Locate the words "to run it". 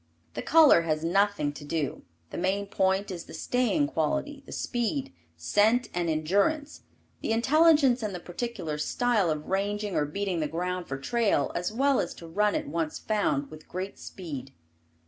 12.15-12.67